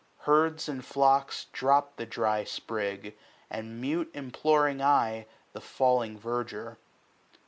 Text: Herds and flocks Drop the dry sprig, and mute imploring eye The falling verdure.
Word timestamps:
Herds 0.21 0.67
and 0.67 0.83
flocks 0.83 1.45
Drop 1.53 1.95
the 1.97 2.07
dry 2.07 2.43
sprig, 2.43 3.15
and 3.51 3.79
mute 3.79 4.09
imploring 4.15 4.81
eye 4.81 5.27
The 5.53 5.61
falling 5.61 6.17
verdure. 6.17 6.77